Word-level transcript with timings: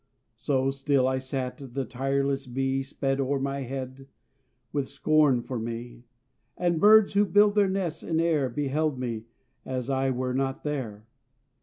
So 0.37 0.71
still 0.71 1.07
I 1.07 1.19
sat, 1.19 1.57
the 1.75 1.85
tireless 1.85 2.47
bee 2.47 2.81
Sped 2.81 3.21
o'er 3.21 3.37
my 3.37 3.61
head, 3.61 4.07
with 4.73 4.87
scorn 4.87 5.43
for 5.43 5.59
me, 5.59 6.05
And 6.57 6.79
birds 6.79 7.13
who 7.13 7.23
build 7.23 7.53
their 7.53 7.69
nests 7.69 8.01
in 8.01 8.19
air 8.19 8.49
Beheld 8.49 8.97
me, 8.97 9.25
as 9.63 9.91
I 9.91 10.09
were 10.09 10.33
not 10.33 10.63
there. 10.63 11.05